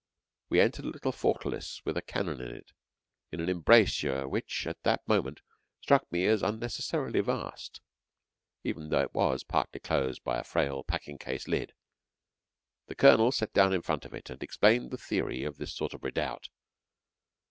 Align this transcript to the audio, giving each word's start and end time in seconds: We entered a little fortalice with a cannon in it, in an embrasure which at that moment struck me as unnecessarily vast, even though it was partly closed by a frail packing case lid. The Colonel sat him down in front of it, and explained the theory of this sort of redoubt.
We 0.49 0.59
entered 0.59 0.85
a 0.85 0.89
little 0.89 1.11
fortalice 1.11 1.85
with 1.85 1.95
a 1.95 2.01
cannon 2.01 2.41
in 2.41 2.47
it, 2.49 2.71
in 3.31 3.39
an 3.39 3.49
embrasure 3.51 4.27
which 4.27 4.65
at 4.65 4.81
that 4.81 5.07
moment 5.07 5.41
struck 5.79 6.11
me 6.11 6.25
as 6.25 6.41
unnecessarily 6.41 7.19
vast, 7.19 7.81
even 8.63 8.89
though 8.89 9.03
it 9.03 9.13
was 9.13 9.43
partly 9.43 9.79
closed 9.79 10.23
by 10.23 10.39
a 10.39 10.43
frail 10.43 10.83
packing 10.83 11.19
case 11.19 11.47
lid. 11.47 11.75
The 12.87 12.95
Colonel 12.95 13.31
sat 13.31 13.49
him 13.49 13.53
down 13.53 13.73
in 13.73 13.83
front 13.83 14.03
of 14.05 14.15
it, 14.15 14.31
and 14.31 14.41
explained 14.41 14.89
the 14.89 14.97
theory 14.97 15.43
of 15.43 15.57
this 15.59 15.71
sort 15.75 15.93
of 15.93 16.03
redoubt. 16.03 16.49